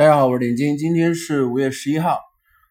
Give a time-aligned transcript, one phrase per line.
[0.00, 2.18] 大家好，我是点金，今天是五月十一号。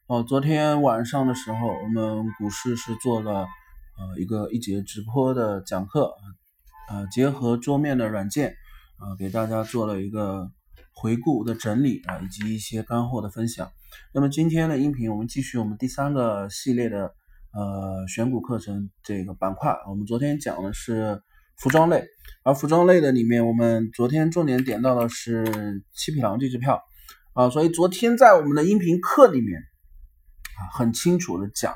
[0.08, 3.42] 哦，昨天晚上的时候，我们股市是做了
[4.00, 6.12] 呃一个一节直播的讲课，
[6.90, 8.56] 呃，结合桌面的软件，
[8.98, 10.50] 啊，给大家做了一个
[10.96, 13.70] 回顾的整理啊，以及一些干货的分享。
[14.12, 17.14] 那么今天的音频，我们继续我们第三个系列的
[17.54, 19.78] 呃选股课程这个板块。
[19.88, 21.22] 我们昨天讲的是
[21.58, 22.04] 服装类，
[22.44, 26.82] 而服装类的里面，我们昨天重点点到的是七匹狼这支票。
[27.40, 31.74] 啊，所以昨天在我们的音频课里面啊，很清楚的讲，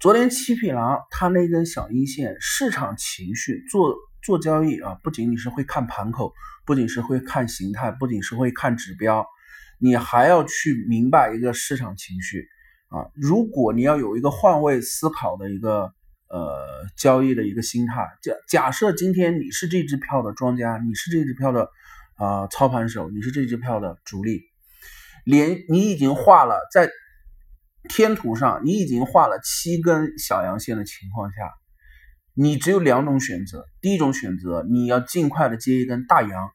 [0.00, 6.32] 昨天七匹狼它那根小阴线，市场情绪做做交易啊，不仅仅是会看盘口，
[6.64, 9.26] 不仅是会看形态，不仅是会看指标，
[9.78, 12.48] 你还要去明白一个市场情绪
[12.88, 13.04] 啊。
[13.14, 15.92] 如果你要有一个换位思考的一个
[16.30, 16.66] 呃
[16.96, 21.68] 交易的一个心态，假假设今天你是这支票的庄家，你是这支票的
[22.16, 24.50] 啊操盘手，你是这支票的主力。
[25.24, 26.90] 连你已经画了在
[27.88, 31.36] 天图上，你已经画了七根小阳线的情况下，
[32.34, 36.48] 你只有两种选择：第一种选择，你要尽快的接一根大阳；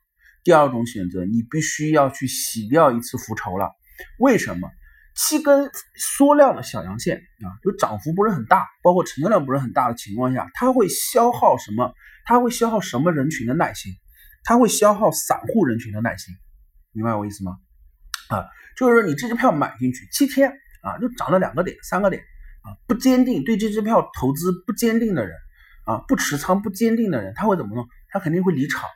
[0.44, 3.72] 第二种选择，你必须要去洗掉一次浮筹了。
[4.20, 4.70] 为什么？
[5.16, 11.92] 七根缩量的小阳线啊，就涨幅不是很大，包括成交量不是很大的情况下，它会消耗什么？
[12.24, 13.94] 它会消耗什么人群的耐心？
[14.44, 16.36] 它会消耗散户人群的耐心，
[16.92, 17.58] 明白我意思吗？
[18.30, 22.22] 啊，就是说你这支票买进去七天啊，就涨了两个点、三个点
[22.64, 25.36] 啊，不坚定，对这支票投资不坚定的人
[25.86, 27.88] 啊，不持仓不坚定的人，他会怎么弄？
[28.10, 28.90] 他肯定会离场，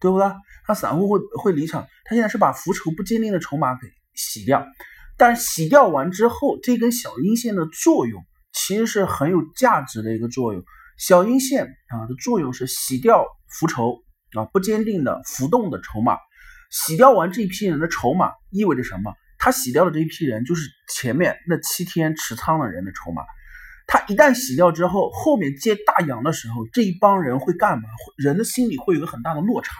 [0.00, 0.26] 对不对？
[0.66, 4.66] 他散户会会离场，他现在是把浮筹不坚定的筹码给洗掉，
[5.16, 10.62] 但洗掉完之后，这根小阴线的作用其实是很有价值的一个作用。
[10.98, 14.02] 小阴线啊的作用是洗掉浮筹
[14.36, 16.16] 啊不坚定的浮动的筹码。
[16.70, 19.12] 洗掉完这一批人的筹码意味着什么？
[19.38, 23.22] 他洗掉的这一批人就是前面那七天持仓的人的筹码。
[23.86, 27.88] 他一旦洗掉之后，后面接大阳的时候，这一帮人会干嘛？
[28.16, 29.74] 人的心里会有个很大的落差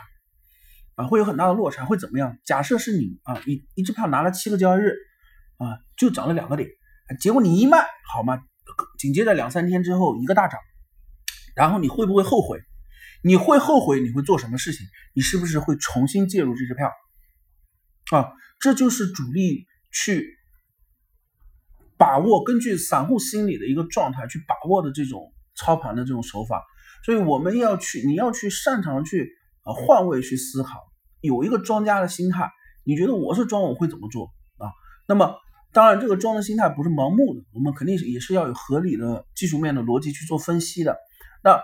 [0.96, 2.36] 啊，会有很大的落差，会怎么样？
[2.44, 4.94] 假设是你啊，一一支票拿了七个交易日
[5.58, 6.68] 啊，就涨了两个点，
[7.20, 8.40] 结果你一卖好吗？
[8.98, 10.58] 紧接着两三天之后一个大涨，
[11.54, 12.58] 然后你会不会后悔？
[13.22, 14.00] 你会后悔？
[14.00, 14.86] 你会做什么事情？
[15.14, 16.90] 你是不是会重新介入这支票？
[18.18, 20.26] 啊，这就是主力去
[21.98, 26.64] 把握，根据散户心理的一个状态去把握的这种操盘的这种手法。
[27.04, 29.30] 所以我们要去，你要去擅长去
[29.64, 30.80] 啊换位去思考，
[31.20, 32.50] 有一个庄家的心态。
[32.84, 34.72] 你觉得我是庄，我会怎么做啊？
[35.06, 35.36] 那么
[35.72, 40.96] 当然，这个庄的心态不是盲目的，我们肯定也是要有合理的技术面的逻辑去做分析的。
[41.44, 41.60] 那。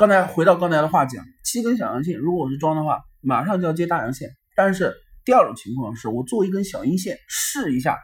[0.00, 4.30] 刚才回到刚才的话讲，七根小阳线，如果我是装的话，马上就要接大阳线。
[4.56, 4.94] 但是
[5.26, 7.98] 第二种情况是我做一根小阴线试一下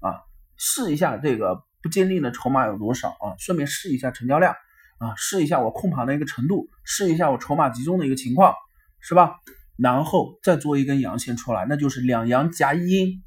[0.00, 0.24] 啊，
[0.56, 4.54] 试一下这个不坚定的筹码有多少啊，顺便试一下成交量
[4.96, 8.54] 啊，试一下我控盘的一个程度，试一下我筹码集中的一个情况，
[9.00, 9.34] 是吧？
[9.76, 13.22] 然后再做一根阳线出来，那就是两阳夹一阴，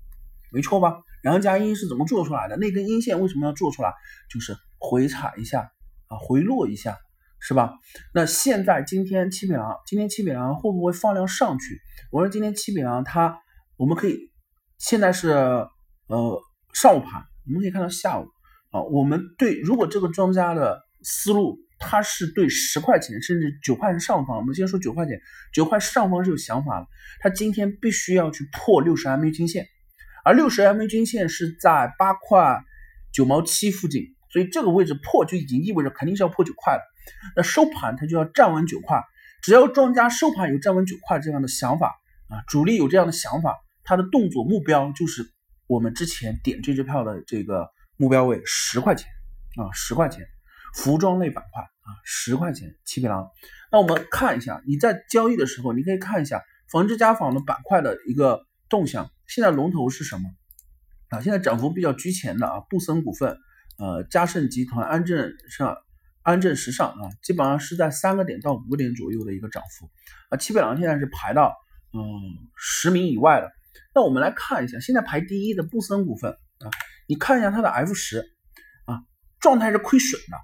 [0.52, 1.04] 没错吧？
[1.22, 2.58] 两阳夹阴是怎么做出来的？
[2.58, 3.94] 那根阴线为什么要做出来？
[4.28, 5.70] 就是回踩一下
[6.08, 6.98] 啊，回落一下。
[7.40, 7.74] 是吧？
[8.14, 11.80] 那现在今天七匹狼，今天七匹狼会不会放量上去？
[12.12, 13.40] 我说今天七匹狼它，
[13.78, 14.32] 我们可以
[14.78, 16.42] 现在是呃
[16.74, 18.26] 上午盘，我们可以看到下午
[18.72, 18.82] 啊。
[18.82, 25.20] 我们对如果这个庄家的思路，它是对十块钱甚至九块钱上方，我们先说九块钱，
[25.54, 26.88] 九块上方是有想法的。
[27.22, 29.68] 他今天必须要去破六十 MA 均线，
[30.26, 32.62] 而六十 MA 均线是在八块
[33.14, 36.82] 九毛七附近，所以这个位置破就已经意味着肯定是要破九块了。
[37.36, 39.02] 那收盘它就要站稳九块，
[39.42, 41.96] 只要庄家收盘有站稳九块这样的想法
[42.30, 45.24] 啊，主力有这样的想法，他的动作目标就是
[45.68, 49.08] 我们之前点这支票的这个目标位十块钱
[49.56, 50.26] 啊，十块钱，
[50.76, 53.30] 服装类板块啊，十块钱七匹狼。
[53.72, 60.30] 那我们看一下你在交易的时候，你可以看一下纺织家纺的板块的一个动向，现在龙头是什么
[61.10, 61.22] 啊？
[61.22, 63.38] 现在涨幅比较居前的啊，布森股份、
[63.78, 65.78] 呃，嘉盛集团、安正上。
[66.28, 69.90] 安正时尚啊，基本上是在三个点到五个点左右的一个涨幅
[70.30, 70.36] 啊。
[70.36, 71.56] 七匹狼现在是排到
[71.94, 72.02] 嗯
[72.58, 73.50] 十名以外的。
[73.96, 76.68] 那我们来看一下，现在排第一的布森股份啊，
[77.08, 78.20] 你看一下它的 F 十
[78.88, 79.00] 啊，
[79.40, 80.38] 状态是亏损的，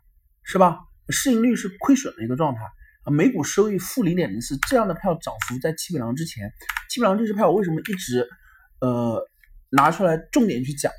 [0.43, 0.79] 是吧？
[1.09, 2.61] 市盈率是亏损的一个状态
[3.03, 6.49] 啊，每股收益负零点零四，这样的票涨幅在七匹狼之前，
[6.89, 8.25] 七匹狼这支票为什么一直
[8.79, 9.21] 呃
[9.69, 10.89] 拿出来重点去讲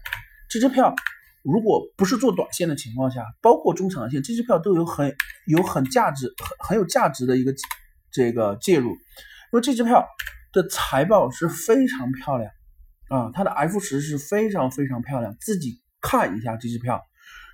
[0.50, 0.94] 这支票？
[1.44, 5.14] 如果不是做短线的情况下，包括中长线，这支票都有很
[5.46, 7.54] 有很价值、很很有价值的一个
[8.10, 8.90] 这个介入。
[8.90, 8.96] 因
[9.52, 10.04] 为这支票
[10.52, 12.50] 的财报是非常漂亮
[13.08, 17.02] 啊，它的 F 十是非常非常漂亮，自己看一下这支票，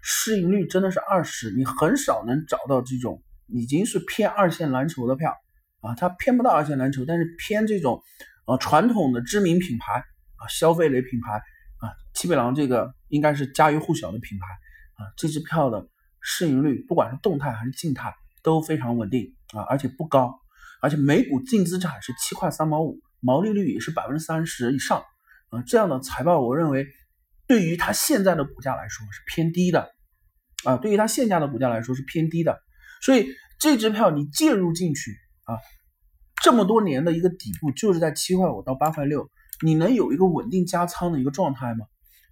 [0.03, 5.35] 市盈率真的是二十，你很少能找到这种已经是偏二线蓝筹的票
[5.81, 8.01] 啊，它偏不到二线蓝筹，但是偏这种
[8.47, 9.95] 呃传统的知名品牌
[10.37, 14.47] 啊，消费类品牌啊，七匹狼这个应该是家喻户晓的品牌
[15.05, 15.87] 啊，这支票的
[16.21, 20.41] 市盈率不管是动态还是静态都非常稳定啊，而且不高，
[20.81, 25.05] 而且每股净资产是七块三毛五，毛利率也是百分之三十以上。
[25.51, 26.87] 啊，这样的财报，我认为
[27.49, 29.91] 对于它现在的股价来说是偏低的，
[30.65, 32.57] 啊，对于它现价的股价来说是偏低的，
[33.03, 33.27] 所以
[33.59, 35.11] 这支票你介入进去
[35.43, 35.59] 啊，
[36.41, 39.29] 这么多年的一个底部就是在七块五到八块六，
[39.65, 41.85] 你能有一个稳定加仓的一个状态吗？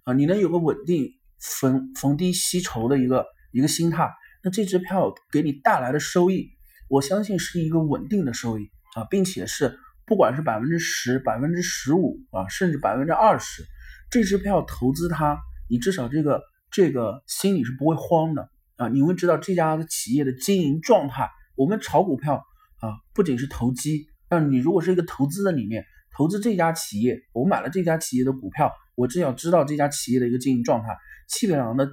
[0.03, 1.09] 啊，你能有个稳定
[1.39, 4.09] 逢逢低吸筹的一个一个心态，
[4.43, 6.49] 那这支票给你带来的收益，
[6.87, 9.77] 我相信是一个稳定的收益啊，并且是。
[10.05, 13.63] 不管是百分之十、百分之十五啊，甚至百分之二十，
[14.09, 15.37] 这支票投资它，
[15.69, 16.41] 你至少这个
[16.71, 18.87] 这个心里是不会慌的啊！
[18.87, 21.29] 你会知道这家的企业的经营状态。
[21.55, 22.43] 我们炒股票
[22.79, 25.85] 啊，不仅是投机，那你如果是一个投资的里面，
[26.17, 30.97] 投资这家企业，我买了这家企业的股票，我只想知道这家企业的一个经营状态，
[31.27, 31.89] 基本上的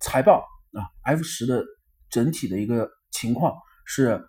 [0.00, 1.64] 财报啊，F 十的
[2.10, 3.54] 整体的一个情况
[3.84, 4.26] 是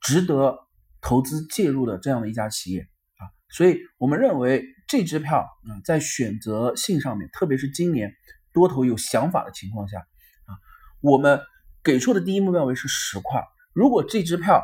[0.00, 0.58] 值得。
[1.02, 8.12] 投资介入的这样的一家企业啊，所以我们认为这支票啊，在选择性上面，特别是今年
[8.52, 10.52] 多头有想法的情况下啊，
[11.00, 11.40] 我们
[11.82, 13.42] 给出的第一目标位是十块。
[13.72, 14.62] 如果这支票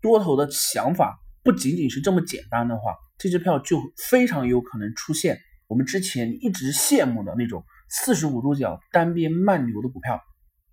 [0.00, 3.78] 多头的想法不仅仅是这么简单的话，这支票就
[4.08, 10.20] 非常有可能出现我们之前一直羡慕的那种四十五度角单边慢牛的股票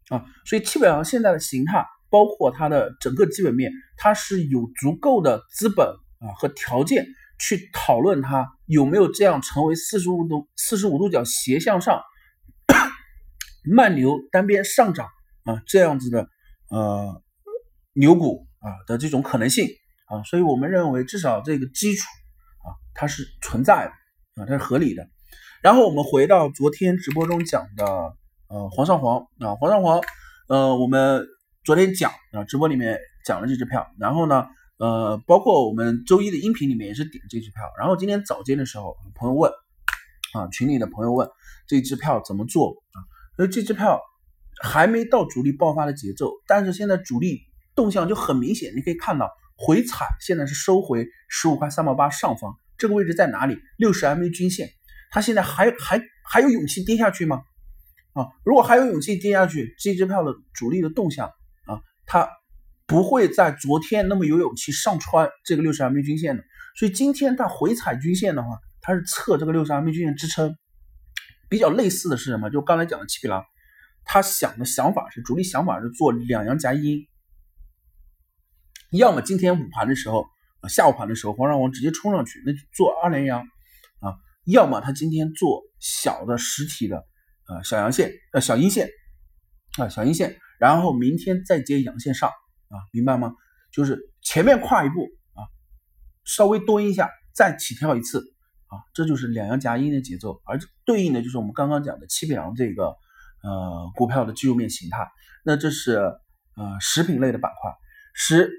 [0.09, 1.85] 啊，所以基本上现在的形态。
[2.07, 5.85] 包括它的整个基本面，它是有足够的资本
[6.19, 7.05] 啊和条件
[7.37, 12.01] 去讨论它有没有这样成为四十五度四十五度角斜向上
[13.65, 15.07] 慢牛单边上涨
[15.43, 16.29] 啊这样子的
[16.69, 17.21] 呃
[17.93, 19.67] 牛股啊的这种可能性
[20.05, 22.05] 啊，所以我们认为至少这个基础
[22.59, 23.91] 啊它是存在的
[24.35, 25.07] 啊它是合理的。
[25.61, 27.85] 然后我们回到昨天直播中讲的
[28.47, 30.01] 呃煌上煌啊煌上煌
[30.47, 31.25] 呃我们。
[31.65, 34.45] 昨天讲啊，直播里面讲了这支票，然后呢，
[34.77, 39.51] 呃，包括我们周一的音频里面也是点这支票，然后今天早间的时候，朋友问
[40.35, 41.27] 啊，群里的朋友问
[41.67, 43.01] 这支票怎么做啊？
[43.35, 43.99] 所以这支票
[44.61, 47.39] 还没到主力爆发的节奏，但是现在主力
[47.73, 53.57] 动向就很明显，你可以看到回踩现在是收回十五块三毛八上方，这个位置在哪里？
[53.77, 54.69] 六十 MA 均线，
[55.11, 57.41] 它现在还还还有勇气跌下去吗？
[58.13, 61.27] 啊，如果还有勇气跌下去，这支票的主力的动向
[61.65, 61.81] 啊。
[62.05, 62.29] 它
[62.85, 66.43] 不会在昨天那么有勇气上穿这个六十 MA 均线的，
[66.77, 68.49] 所以今天它回踩均线的话，
[68.81, 70.55] 它是测这个六十 MA 均线支撑。
[71.47, 72.49] 比较类似的是什么？
[72.49, 73.45] 就刚才讲的七匹狼，
[74.03, 77.07] 他想的想法是主力想法是做两阳夹阴，
[78.91, 80.25] 要么今天午盘的时候，
[80.69, 83.41] 下午盘的时候，黄上王直接冲上去，那就做二连阳
[83.99, 87.05] 啊；要么他今天做小的实体的
[87.47, 88.89] 呃小阳线呃小阴线
[89.77, 90.37] 啊小阴线。
[90.57, 93.35] 然后明天再接阳线上啊，明白吗？
[93.73, 95.01] 就是前面跨一步
[95.33, 95.43] 啊，
[96.23, 98.19] 稍微蹲一下，再起跳一次
[98.67, 102.85] 啊，这就是两阳夹阴的节奏，而对应的就是我们刚刚讲的七匹狼这个
[103.43, 105.05] 呃股票的技术面形态。
[105.43, 105.97] 那这是
[106.55, 107.69] 呃食品类的板块，
[108.13, 108.49] 食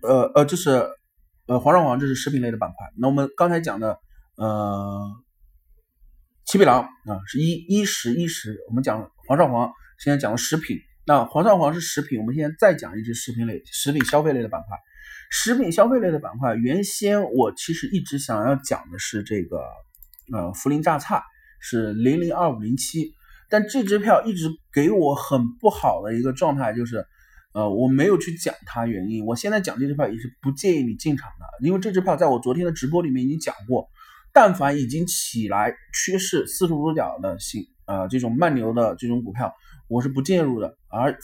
[0.00, 0.88] 呃呃这是
[1.46, 2.76] 呃煌上煌，这是食品类的板块。
[2.98, 3.98] 那我们刚才讲的
[4.36, 5.10] 呃
[6.44, 10.78] 七匹狼啊是一一食一食，我们讲煌上煌，现在讲的食品。
[11.06, 14.78] 那煌上煌是食品，我们现在再讲一只食品类、食品消费类的板块。
[15.30, 19.58] 食品消费类的板块，原先我其实一直想要讲的是这个，
[20.32, 21.22] 呃，涪陵榨菜
[21.60, 23.12] 是零零二五零七，
[23.50, 27.04] 但这支票一直给我很不好的一个状态，就是，
[27.54, 29.24] 呃，我没有去讲它原因。
[29.24, 33.88] 我现在讲这支票也是不建议你进场的，因为这支票在我昨天的直播里面已经讲过，
[34.32, 39.54] 但凡已经起来趋势四十五度角的新，呃，这种慢牛的这种股票。
[39.86, 41.16] 我是不介入的，而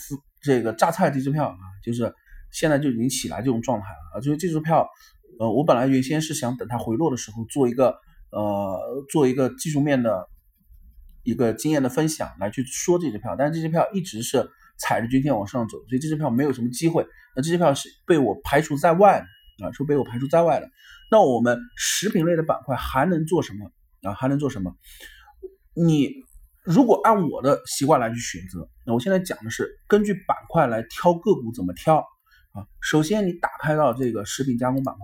[0.42, 2.14] 这个榨菜这支票啊，就是
[2.52, 4.86] 现在就已经起来这种状态了啊，就是这支票，
[5.40, 7.96] 呃，我本来原先是想等它回落的时候做一个
[8.30, 10.28] 呃做一个技术面的
[11.24, 14.48] 一个经验的分享来去说这支票，但是这支票一直是
[14.80, 17.06] 踩着均线往上走，所以这支票没有什么机会，
[17.36, 19.22] 那这支票是被我排除在外
[19.62, 20.68] 啊，是被我排除在外的。
[21.10, 23.70] 那我们食品类的板块还能做什么
[24.02, 24.14] 啊？
[24.14, 24.74] 还能做什么？
[25.74, 26.10] 你？
[26.62, 31.96] 如果按我的习惯来去选择，那我现在讲的是根据板块来挑个股怎么挑
[32.52, 32.68] 啊？
[32.82, 35.00] 首先你打开到这个食品加工板块，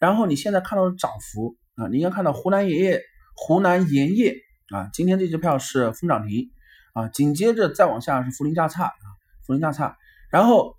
[0.00, 3.02] 然后你现在看到的涨幅啊，你应该看到湖南盐业、
[3.36, 4.36] 湖南盐业
[4.74, 6.48] 啊，今天这只票是封涨停
[6.94, 8.84] 啊，紧接着再往下是涪陵榨菜
[9.46, 9.96] 啊，涪陵榨菜，
[10.30, 10.76] 然后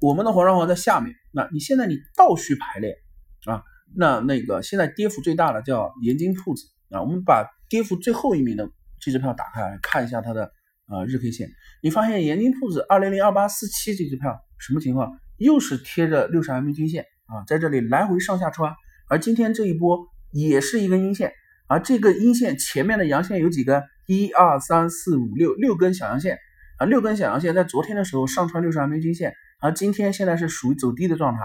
[0.00, 2.96] 我们的黄双黄在下面，那你现在你倒序排列
[3.44, 3.62] 啊，
[3.96, 10.50] 那那个现在跌幅最大的叫盐津铺子啊，我们把跌幅最后一名的这支票打开来看一下它的
[10.88, 11.50] 呃日 K 线，
[11.82, 15.18] 你发现盐津铺子二零零二八四七这支票什么情况？
[15.36, 18.74] 又是贴着六十 MA 均线啊，在这里来回上下穿，
[19.08, 21.32] 而今天这一波也是一根阴线，
[21.68, 23.82] 而这个阴线前面的阳线有几根？
[24.06, 26.38] 一二三四五六六根小阳线
[26.78, 31.40] 啊，六根小阳线在昨天的时候上穿六十 MA 均线，而今天现在是属于走低的状态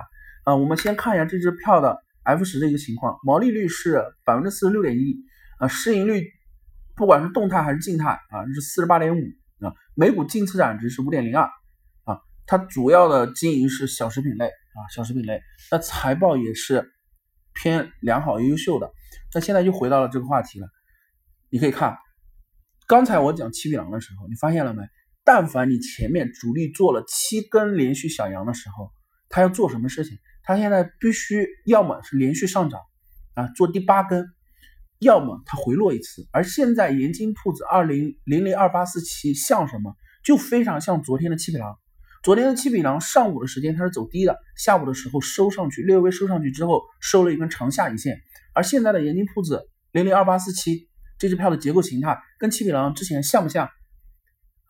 [0.45, 0.55] 啊。
[0.55, 5.15] 我们先看一下这只票的 F 十的一个情况，毛利率是百分之四十六点一
[5.57, 6.23] 啊，市盈率
[6.95, 9.21] 不管是动态还是静态啊是四十八点五
[9.65, 11.43] 啊，每股净资产值是五点零二。
[12.03, 16.91] 啊它主要的经营是小食品类啊，小食品类，那财报也是
[17.53, 18.91] 偏良好优秀的。
[19.33, 20.67] 那现在就回到了这个话题了，
[21.49, 21.97] 你可以看，
[22.85, 24.83] 刚才我讲七匹狼的时候，你发现了没？
[25.25, 28.91] 但凡你前面主力做了七根连续小阳的时候，
[29.29, 30.17] 他要做什么事情？
[30.43, 32.81] 他现在必须要么是连续上涨
[33.33, 34.27] 啊，做第八根，
[34.99, 36.27] 要么它回落一次。
[36.33, 39.95] 而现在盐津铺子二零零零二八四七像什么？
[40.23, 41.77] 就非常像昨天的七匹狼。
[42.23, 48.17] 昨天的七匹狼上午的时间它是走低的，下午的时候收上去，略微收上去之后收了一根长下影线。
[48.53, 49.61] 而现在的盐津铺子
[49.91, 53.69] 零零二八四七这支票的结构形态跟七匹狼之前像不像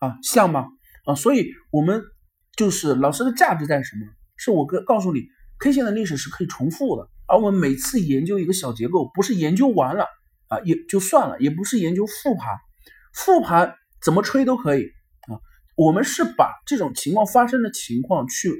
[0.04, 0.18] 啊？
[0.22, 0.66] 像吗？
[1.06, 2.02] 啊，所以我们
[2.56, 4.06] 就是老师的价值在什么？
[4.36, 5.22] 是我跟告诉你
[5.60, 10.04] ，K 线的历史是可以重复的，而我们每次研究一个小结构，不是研究完了
[10.48, 12.48] 啊也就算了，也不是研究复盘，
[13.14, 14.82] 复盘怎么吹都可以
[15.28, 15.38] 啊。
[15.76, 18.50] 我们是把这种情况发生的情况去，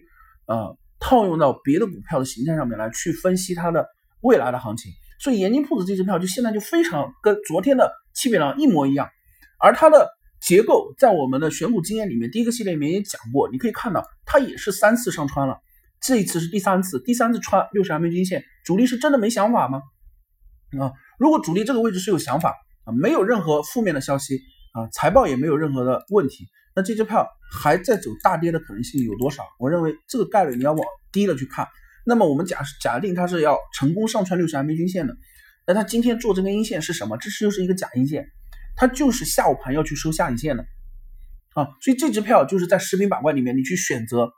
[0.46, 3.86] 呃，套用到别的股票的形态上面来去分析它的
[4.20, 4.92] 未来的行情。
[5.18, 9.08] 所以盐津铺子这支票就现在就非常跟昨天的七匹狼一模一样，
[9.58, 10.08] 而它的
[10.44, 15.58] 结构在我们的选股经验里面，第一个系列里面也讲过，你可以看到它也是三次上穿了，
[16.02, 19.80] 这一次是第三次，第三次穿六十 MA 均线，主力是真的没想法吗？
[20.78, 24.38] 啊，如果主力这个位置是有想法啊，没有任何负面的消息
[24.74, 26.46] 啊，财报也没有任何的问题。
[26.76, 29.44] 那这支票还在走大跌的可能性有多少？
[29.58, 31.66] 我认为这个概率你要往低了去看。
[32.04, 35.16] 那么我们假假定它是要成功上穿六十 MA 均线的，
[35.66, 37.16] 那它今天做这根阴线是什么？
[37.16, 38.26] 这是就是一个假阴线，
[38.76, 40.64] 它就是下午盘要去收下影线的
[41.54, 41.68] 啊。
[41.80, 44.32] 所以这支票就是在食品板块里面，你去选择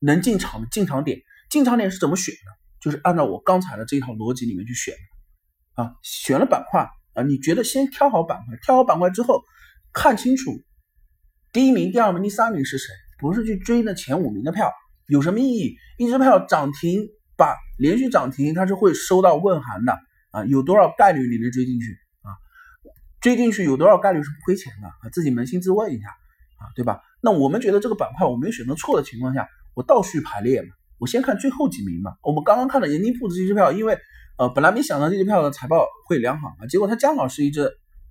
[0.00, 2.52] 能进场的进场点，进场点是怎么选的？
[2.80, 4.94] 就是按照我刚才的这一套逻辑里面去选
[5.74, 5.92] 啊。
[6.02, 9.42] 选了板块啊，你觉得先挑好板块，挑好板块之后
[9.92, 10.52] 看清楚。
[11.52, 12.86] 第一名、第二名、第三名是谁？
[13.18, 14.70] 不是去追那前五名的票，
[15.08, 15.74] 有什么意义？
[15.96, 19.98] 一只票涨停把连续涨停，它是会收到问函的
[20.32, 20.44] 啊！
[20.44, 21.96] 有多少概率你能追进去？
[23.26, 25.10] 追进去有多少概率是不亏钱的啊？
[25.10, 26.06] 自己扪心自问一下
[26.60, 27.00] 啊，对吧？
[27.20, 30.68] 那我们觉得这个板块我没选择错的情况下，我倒序排列嘛，
[31.00, 32.12] 我先看最后几名嘛。
[32.22, 33.98] 我们刚刚看的盐津铺子这支票，因为
[34.38, 37.68] 呃本来没想到这支票的财报会良好啊，结果它刚好是一只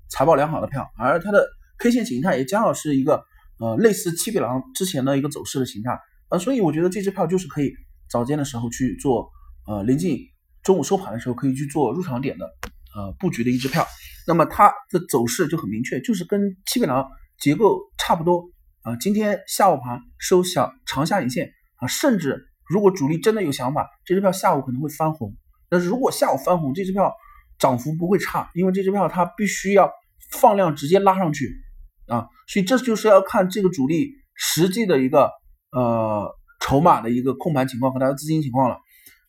[0.09, 3.23] 财报良好的票，而它的 K 线形态也刚好是一个。
[3.57, 7.71] 呃，类似七匹狼之前的一个走势的形态，啊，所以我觉得这支票就是可以
[8.09, 9.31] 早间的时候去做，
[9.65, 10.19] 呃，临近
[10.61, 12.45] 中午收盘的时候可以去做入场点的，
[12.93, 13.87] 呃，布局的一支票。
[14.27, 18.49] 那么它的走势就很明确，就是跟七匹狼结构差不多
[18.81, 18.95] 啊。
[18.97, 25.35] 今天下午盘收小长下影线啊，甚至如果主力真的有想法，这支票下午可能会翻红。
[25.69, 27.13] 但是如果下午翻红，这支票
[27.59, 29.91] 涨幅不会差，因为这支票它必须要
[30.31, 31.49] 放量直接拉上去。
[32.07, 35.31] 啊，所以这就是要看这个主力实际的一个
[35.71, 38.77] 呃筹码的一个控盘情况和它的资金情况了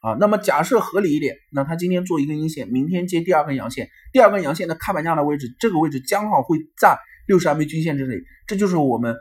[0.07, 0.17] 啊。
[0.21, 6.97] 那么假设合理一点，那它今天做一根阴线，明天接第二根阳线，第二根阳线的开盘价的位置，这个位置将好会在
[7.27, 9.17] 六十 MA 均线这里，这就是我们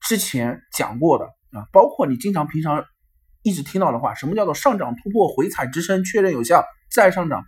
[0.00, 1.66] 之前讲过的啊。
[1.72, 2.84] 包括你经常平常
[3.42, 7.44] 一直听到的话，什么叫做上涨突破回踩支撑确认有效再上涨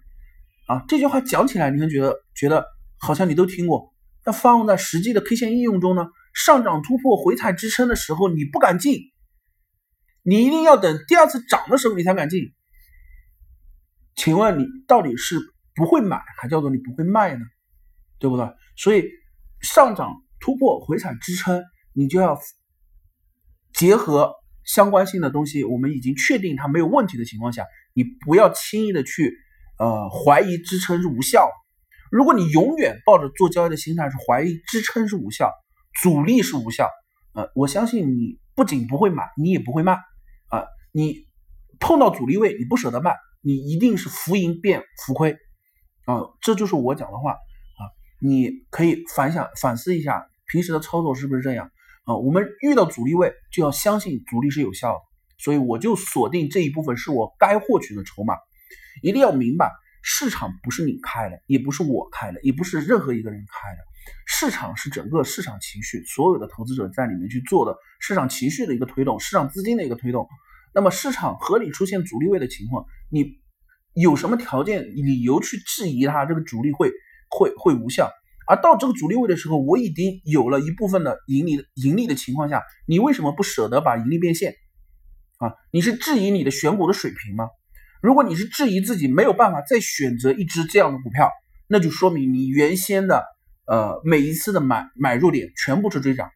[0.69, 0.85] 啊？
[0.89, 2.65] 这句话讲起来，你会觉得觉得
[2.99, 3.93] 好像你都听过。
[4.25, 6.07] 那放在实际的 K 线应用中呢？
[6.33, 9.01] 上涨突破回踩支撑的时候，你不敢进，
[10.23, 12.41] 你一定要等第二次涨的时候你才敢进。
[14.15, 15.39] 请问你到底是
[15.75, 17.41] 不会买，还叫做你不会卖呢？
[18.19, 18.47] 对不对？
[18.77, 19.05] 所以
[19.61, 22.39] 上涨突破回踩支撑，你就要
[23.73, 24.33] 结合
[24.65, 27.65] 相关性的东西，我们已经确定它没有问题的情况下，
[27.95, 29.35] 你不要轻易的去
[29.79, 31.51] 呃怀疑支撑是无效。
[32.11, 35.51] 如果你永远抱着做交易的心态是怀疑支撑是无效，
[36.03, 36.89] 阻力是无效，
[37.35, 39.95] 呃，我相信你不仅不会买，你也不会卖，
[40.49, 41.27] 啊，你
[41.81, 45.33] 碰到阻力位你不舍得卖，你一定是浮盈变浮亏，
[46.07, 47.83] 啊，这就是我讲的话，啊，
[48.21, 51.69] 你可以反想反思一下平时的操作是不是这样
[52.05, 52.15] 啊？
[52.17, 55.01] 我们遇到阻力位就要相信阻力是有效的，
[55.39, 58.37] 所以我就锁定这一部分是我该获取的筹码。
[59.03, 59.73] 一定要明白，
[60.03, 63.79] 市场不是你开的，也不是我开的，也不是任何一个人开的。
[64.27, 70.29] 市场是整个市场情绪，所有的投资者在里面去做的市场情绪的一个推动，市场资金的一个推动。
[70.75, 73.39] 那么市场合理出现阻力位的情况，你
[73.95, 76.91] 有什么条件理由去质疑它这个阻力会
[77.29, 78.11] 会会无效？
[78.47, 84.55] 而到这个阻力位的时候，我已经有了一部分的盈利盈利的情况下，你为什么不舍得把盈利变现？
[85.39, 87.49] 啊，你是质疑你的选股的水平吗？
[88.03, 91.31] 如果你是质疑自己没有办法再选择一只这样的股票，
[91.69, 93.25] 那就说明你原先的
[93.67, 96.29] 呃每一次的买买入点全部是追涨，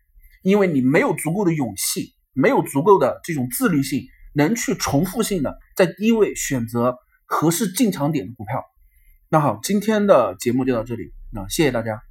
[0.43, 4.05] 因为你没有足够的勇气，没有足够的这种自律性，
[4.37, 8.65] 能去重复性的在低位选择合适进场点的股票。
[9.29, 12.03] 那好，今天的节目就到这里，那谢谢大家。